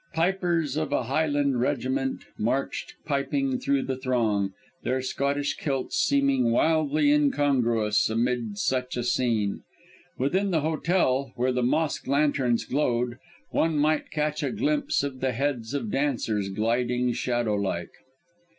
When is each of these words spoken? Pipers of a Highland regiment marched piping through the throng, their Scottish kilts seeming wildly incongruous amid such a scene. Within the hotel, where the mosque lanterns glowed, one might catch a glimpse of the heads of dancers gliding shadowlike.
Pipers 0.15 0.77
of 0.77 0.91
a 0.91 1.03
Highland 1.03 1.59
regiment 1.61 2.23
marched 2.35 2.95
piping 3.05 3.59
through 3.59 3.83
the 3.83 3.97
throng, 3.99 4.51
their 4.81 4.99
Scottish 5.03 5.53
kilts 5.57 5.97
seeming 5.97 6.49
wildly 6.49 7.11
incongruous 7.11 8.09
amid 8.09 8.57
such 8.57 8.97
a 8.97 9.03
scene. 9.03 9.61
Within 10.17 10.49
the 10.49 10.61
hotel, 10.61 11.33
where 11.35 11.51
the 11.51 11.61
mosque 11.61 12.07
lanterns 12.07 12.65
glowed, 12.65 13.19
one 13.51 13.77
might 13.77 14.09
catch 14.09 14.41
a 14.41 14.49
glimpse 14.51 15.03
of 15.03 15.19
the 15.19 15.33
heads 15.33 15.75
of 15.75 15.91
dancers 15.91 16.49
gliding 16.49 17.11
shadowlike. 17.13 17.93